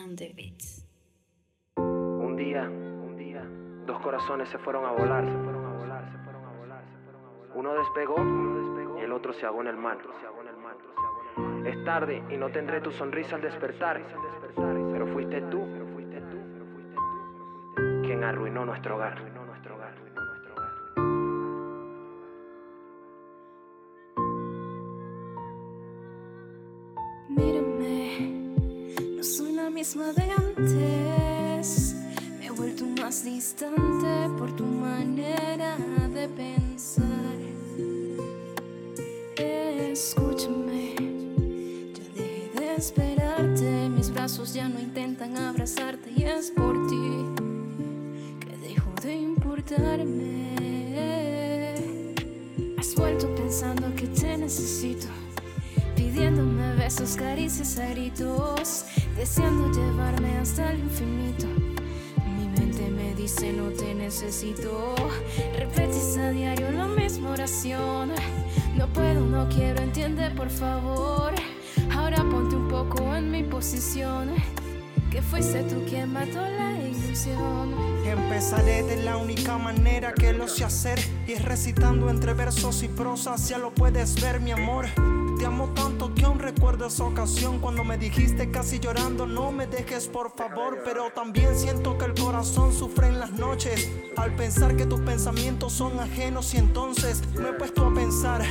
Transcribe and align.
on 0.00 0.16
the 0.16 0.32
beats. 0.34 0.86
Un 1.76 2.36
día, 2.36 2.62
un 2.62 3.16
día, 3.16 3.44
dos 3.86 4.00
corazones 4.00 4.48
se 4.48 4.58
fueron 4.58 4.84
a 4.84 4.92
volar, 4.92 5.24
se 5.24 5.32
fueron 5.32 5.64
a 5.66 5.72
volar, 5.72 6.04
se 6.10 6.18
fueron 6.18 6.44
a 6.44 6.52
volar, 6.52 6.84
se 6.84 6.98
fueron 7.04 7.24
a 7.24 7.28
volar. 7.28 7.56
Uno 7.56 7.74
despegó, 7.74 8.14
uno 8.16 8.60
despegó 8.60 8.98
y 8.98 9.02
el 9.02 9.12
otro 9.12 9.32
se 9.32 9.46
ahogó 9.46 9.62
en 9.62 9.68
el 9.68 9.76
mar. 9.76 9.98
Es 11.66 11.84
tarde 11.84 12.22
y 12.30 12.36
no 12.36 12.50
tendré 12.50 12.80
tu 12.80 12.90
sonrisa 12.92 13.36
al 13.36 13.42
despertar, 13.42 14.02
pero 14.54 15.06
fuiste 15.08 15.40
tú, 15.42 15.66
quien 18.02 18.24
arruinó 18.24 18.64
nuestro 18.64 18.96
hogar. 18.96 19.41
Misma 29.82 30.12
de 30.12 30.30
antes. 30.30 31.96
Me 32.38 32.46
he 32.46 32.50
vuelto 32.52 32.84
más 33.00 33.24
distante 33.24 34.30
por 34.38 34.54
tu 34.54 34.64
manera 34.64 35.76
de 36.08 36.28
pensar. 36.28 37.36
Escúchame, 39.36 40.94
ya 41.94 42.04
dejé 42.14 42.50
de 42.60 42.74
esperarte. 42.76 43.88
Mis 43.88 44.08
brazos 44.10 44.54
ya 44.54 44.68
no 44.68 44.78
intentan 44.78 45.36
abrazarte 45.36 46.12
y 46.14 46.22
es 46.22 46.52
por 46.52 46.74
ti 46.86 47.26
que 48.38 48.56
dejo 48.58 48.92
de 49.02 49.16
importarme. 49.16 50.54
Has 52.78 52.94
vuelto 52.94 53.34
pensando 53.34 53.92
que 53.96 54.06
te 54.06 54.36
necesito 54.36 55.08
pidiéndome 55.94 56.74
besos, 56.74 57.16
caricias 57.16 57.78
a 57.78 57.88
gritos, 57.88 58.84
deseando 59.16 59.70
llevarme 59.72 60.38
hasta 60.38 60.72
el 60.72 60.80
infinito. 60.80 61.46
Mi 62.36 62.48
mente 62.48 62.88
me 62.88 63.14
dice 63.14 63.52
no 63.52 63.70
te 63.70 63.94
necesito, 63.94 64.94
repetes 65.58 66.16
a 66.18 66.30
diario 66.30 66.70
la 66.70 66.86
misma 66.86 67.30
oración. 67.30 68.12
No 68.76 68.86
puedo, 68.88 69.20
no 69.26 69.48
quiero, 69.48 69.82
entiende 69.82 70.30
por 70.30 70.50
favor. 70.50 71.32
Ahora 71.94 72.18
ponte 72.18 72.56
un 72.56 72.68
poco 72.68 73.14
en 73.14 73.30
mi 73.30 73.42
posición, 73.42 74.30
que 75.10 75.20
fuiste 75.22 75.62
tú 75.64 75.84
quien 75.88 76.12
mató 76.12 76.40
la 76.40 76.72
ilusión. 76.78 77.74
Empezaré 78.04 78.82
de 78.82 79.02
la 79.02 79.16
única 79.16 79.58
manera 79.58 80.12
que 80.12 80.32
lo 80.32 80.48
sé 80.48 80.64
hacer 80.64 80.98
y 81.26 81.32
es 81.32 81.44
recitando 81.44 82.10
entre 82.10 82.34
versos 82.34 82.82
y 82.82 82.88
prosas, 82.88 83.48
ya 83.48 83.58
lo 83.58 83.72
puedes 83.72 84.20
ver 84.20 84.40
mi 84.40 84.52
amor. 84.52 84.86
Te 85.38 85.46
amo 85.46 85.68
tanto 85.74 86.14
que 86.14 86.24
aún 86.24 86.38
recuerdo 86.38 86.86
esa 86.86 87.04
ocasión 87.04 87.58
cuando 87.58 87.84
me 87.84 87.98
dijiste 87.98 88.50
casi 88.50 88.78
llorando 88.78 89.26
no 89.26 89.50
me 89.50 89.66
dejes 89.66 90.06
por 90.06 90.30
favor, 90.36 90.82
pero 90.84 91.10
también 91.10 91.58
siento 91.58 91.98
que 91.98 92.04
el 92.04 92.14
corazón 92.14 92.72
sufre 92.72 93.08
en 93.08 93.18
las 93.18 93.32
noches 93.32 93.90
al 94.16 94.34
pensar 94.36 94.76
que 94.76 94.86
tus 94.86 95.00
pensamientos 95.00 95.72
son 95.72 95.98
ajenos 96.00 96.54
y 96.54 96.58
entonces 96.58 97.22
me 97.34 97.48
he 97.48 97.52
puesto 97.52 97.86
a 97.86 97.94
pensar 97.94 98.42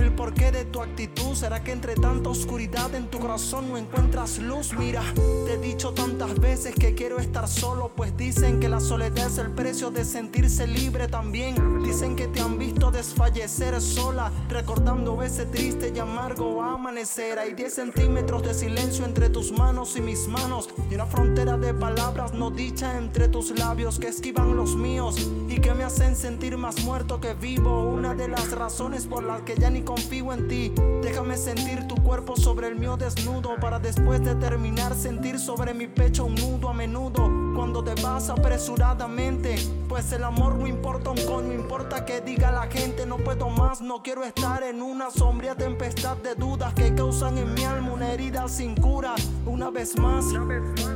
el 0.00 0.14
porqué 0.14 0.50
de 0.50 0.64
tu 0.64 0.80
actitud 0.80 1.34
será 1.34 1.62
que 1.62 1.72
entre 1.72 1.94
tanta 1.94 2.30
oscuridad 2.30 2.94
en 2.94 3.08
tu 3.08 3.18
corazón 3.18 3.68
no 3.68 3.76
encuentras 3.76 4.38
luz. 4.38 4.72
Mira, 4.72 5.02
te 5.46 5.54
he 5.54 5.58
dicho 5.58 5.92
tantas 5.92 6.38
veces 6.38 6.74
que 6.74 6.94
quiero 6.94 7.18
estar 7.18 7.48
solo, 7.48 7.92
pues 7.94 8.16
dicen 8.16 8.60
que 8.60 8.68
la 8.68 8.80
soledad 8.80 9.26
es 9.26 9.38
el 9.38 9.50
precio 9.50 9.90
de 9.90 10.04
sentirse 10.04 10.66
libre 10.66 11.08
también. 11.08 11.82
Dicen 11.82 12.16
que 12.16 12.28
te 12.28 12.40
han 12.40 12.58
visto 12.58 12.90
desfallecer 12.90 13.80
sola, 13.80 14.30
recordando 14.48 15.22
ese 15.22 15.46
triste 15.46 15.92
y 15.94 15.98
amargo 15.98 16.62
amanecer. 16.62 17.38
Hay 17.38 17.54
10 17.54 17.74
centímetros 17.74 18.42
de 18.42 18.54
silencio 18.54 19.04
entre 19.04 19.28
tus 19.28 19.52
manos 19.52 19.96
y 19.96 20.00
mis 20.00 20.28
manos, 20.28 20.68
y 20.90 20.94
una 20.94 21.06
frontera 21.06 21.56
de 21.58 21.74
palabras 21.74 22.32
no 22.32 22.50
dichas 22.50 22.96
entre 22.96 23.28
tus 23.28 23.58
labios 23.58 23.98
que 23.98 24.08
esquivan 24.08 24.56
los 24.56 24.76
míos 24.76 25.30
y 25.48 25.60
que 25.60 25.74
me 25.74 25.84
hacen 25.84 26.16
sentir 26.16 26.56
más 26.56 26.84
muerto 26.84 27.20
que 27.20 27.34
vivo. 27.34 27.90
Una 27.90 28.14
de 28.14 28.28
las 28.28 28.52
razones 28.52 29.06
por 29.06 29.22
las 29.24 29.42
que 29.42 29.54
ya 29.56 29.70
ni 29.70 29.81
confío 29.84 30.32
en 30.32 30.48
ti. 30.48 30.72
Déjame 31.02 31.36
sentir 31.36 31.86
tu 31.86 31.94
cuerpo 31.96 32.36
sobre 32.36 32.68
el 32.68 32.76
mío 32.76 32.96
desnudo 32.96 33.56
para 33.60 33.78
después 33.78 34.22
de 34.24 34.34
terminar 34.34 34.94
sentir 34.94 35.38
sobre 35.38 35.74
mi 35.74 35.86
pecho 35.86 36.24
un 36.24 36.34
nudo 36.34 36.68
a 36.68 36.74
menudo 36.74 37.30
cuando 37.54 37.82
te 37.82 38.00
vas 38.02 38.28
apresuradamente. 38.28 39.56
Pues 39.88 40.12
el 40.12 40.24
amor 40.24 40.54
no 40.56 40.66
importa 40.66 41.10
un 41.10 41.24
coño, 41.24 41.52
importa 41.52 42.04
que 42.04 42.20
diga 42.20 42.50
la 42.50 42.62
gente 42.62 43.06
no 43.06 43.18
puedo 43.18 43.50
más, 43.50 43.80
no 43.80 44.02
quiero 44.02 44.24
estar 44.24 44.62
en 44.62 44.82
una 44.82 45.10
sombría 45.10 45.54
tempestad 45.54 46.16
de 46.18 46.34
dudas 46.34 46.72
que 46.74 46.94
causan 46.94 47.38
en 47.38 47.52
mi 47.54 47.64
alma 47.64 47.92
una 47.92 48.12
herida 48.12 48.48
sin 48.48 48.74
cura. 48.74 49.14
Una 49.46 49.70
vez 49.70 49.98
más, 49.98 50.24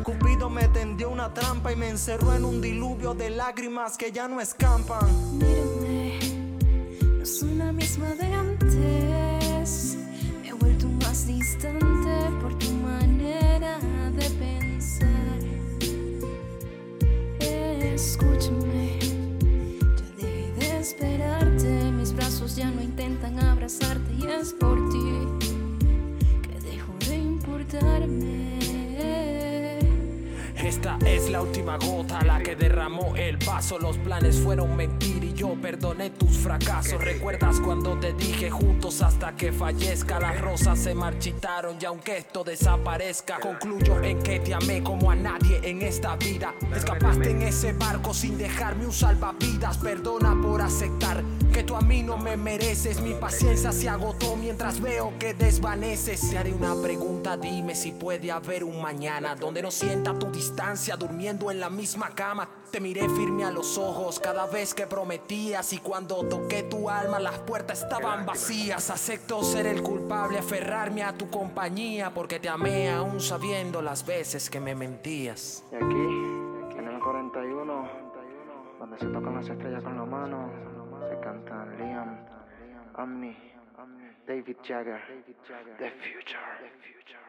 Cupido 0.03 0.49
me 0.49 0.69
tendió 0.69 1.11
una 1.11 1.33
trampa 1.35 1.73
y 1.73 1.77
me 1.77 1.89
encerró 1.89 2.35
en 2.35 2.45
un 2.45 2.61
diluvio 2.61 3.15
de 3.15 3.31
lágrimas 3.31 3.97
que 3.97 4.13
ya 4.13 4.29
no 4.29 4.41
escampan. 4.41 5.07
Soy 7.39 7.55
la 7.57 7.71
misma 7.71 8.15
de 8.15 8.33
antes. 8.33 9.99
Me 10.41 10.49
he 10.49 10.53
vuelto 10.55 10.89
más 10.89 11.27
distante 11.27 12.31
por 12.41 12.59
tu 12.59 12.71
manera 12.71 13.79
de 14.17 14.31
pensar. 14.31 15.39
Escúchame, 17.39 18.99
ya 19.99 20.17
dejé 20.17 20.53
de 20.59 20.79
esperarte. 20.81 21.93
Mis 21.93 22.15
brazos 22.15 22.57
ya 22.57 22.71
no 22.71 22.81
intentan 22.81 23.39
abrazarte 23.39 24.15
y 24.15 24.27
es 24.29 24.55
por 24.55 24.89
ti 24.89 25.59
que 26.41 26.59
dejo 26.61 26.95
de 27.07 27.19
importarme. 27.19 28.47
Esta 30.57 30.99
es 31.05 31.29
la 31.29 31.43
última 31.43 31.77
gota, 31.77 32.25
la 32.25 32.41
que 32.41 32.57
derramó 32.57 33.15
el 33.15 33.37
vaso. 33.37 33.79
Los 33.79 33.99
planes 33.99 34.41
fueron 34.41 34.75
mentir 34.75 35.16
y 35.16 35.16
yo 35.37 35.55
perdoné 35.61 36.11
tus 36.11 36.39
fracasos. 36.39 37.03
¿Recuerdas 37.05 37.61
cuando 37.61 37.99
te 38.01 38.15
dije 38.15 38.51
juntos 38.51 39.03
hasta 39.03 39.37
que 39.37 39.53
fallezca? 39.53 40.19
Las 40.19 40.41
rosas 40.41 40.79
se 40.79 40.95
marchitaron 40.95 41.77
y 41.81 41.85
aunque 41.85 42.19
esto 42.19 42.43
desaparezca, 42.43 43.39
concluyo 43.39 44.03
en 44.03 44.23
que 44.23 44.41
te 44.41 44.55
amé 44.55 44.83
como 44.83 45.11
a 45.11 45.15
nadie 45.15 45.61
en 45.63 45.83
esta 45.83 46.17
vida. 46.17 46.55
Escapaste 46.75 47.31
en 47.31 47.43
ese 47.43 47.75
barco 47.75 48.15
sin 48.15 48.39
dejarme 48.39 48.87
un 48.87 48.93
salvavidas. 48.93 49.77
Perdona 49.79 50.35
por 50.43 50.63
aceptar 50.63 51.23
que 51.53 51.63
tú 51.63 51.77
a 51.77 51.81
mí 51.83 52.03
no 52.03 52.17
me 52.17 52.37
mereces. 52.37 53.01
Mi 53.01 53.15
paciencia 53.15 53.73
se 53.73 53.89
agotó 53.89 54.37
mientras 54.37 54.81
veo 54.81 55.13
que 55.19 55.35
desvaneces. 55.35 56.31
Te 56.31 56.39
haré 56.39 56.53
una 56.53 56.75
pregunta, 56.83 57.37
dime 57.37 57.75
si 57.75 57.93
puede 57.93 58.31
haber 58.31 58.65
un 58.65 58.81
mañana 58.81 59.35
donde 59.35 59.61
no 59.61 59.71
sienta 59.71 60.19
tu 60.19 60.31
distancia 60.31 60.97
durmiendo 60.97 61.51
en 61.51 61.61
la 61.61 61.69
misma 61.69 62.15
cama. 62.15 62.49
Te 62.71 62.81
miré 62.81 63.09
firme 63.11 63.45
a 63.45 63.51
los 63.51 63.79
ojos 63.79 64.19
cada 64.19 64.47
vez 64.47 64.75
que 64.75 64.87
prometías 65.27 65.73
y 65.73 65.79
cuando 65.79 66.25
toqué 66.29 66.63
tu 66.65 66.89
alma 66.89 67.19
las 67.19 67.39
puertas 67.41 67.83
estaban 67.83 68.25
vacías. 68.25 68.91
Acepto 68.91 69.43
ser 69.43 69.67
el 69.67 69.83
culpable, 69.83 70.39
aferrarme 70.39 71.03
a 71.03 71.13
tu 71.13 71.29
compañía 71.29 72.11
porque 72.15 72.39
te 72.39 72.49
amé 72.49 72.91
aún 72.91 73.21
sabiendo 73.21 73.83
las 73.83 74.07
veces 74.07 74.49
que 74.49 74.61
me 74.61 74.75
mentías. 74.75 75.65
Y 75.73 75.77
aquí, 75.77 76.79
en 76.79 76.89
el 76.89 77.01
41, 77.01 77.89
donde 78.79 78.99
se 78.99 79.07
tocan 79.07 79.35
las 79.35 79.49
estrellas 79.49 79.83
con 79.83 79.97
la 79.97 80.05
mano, 80.05 80.51
se 81.09 81.19
cantan 81.21 81.77
Liam, 81.77 82.19
Amni, 82.95 83.37
David 84.27 84.57
Jagger, 84.63 85.01
The 85.79 85.91
Future. 85.91 87.26